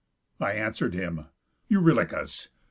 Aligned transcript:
I 0.39 0.53
answer'd 0.53 0.95
him: 0.95 1.27
'Eurylochus! 1.69 2.49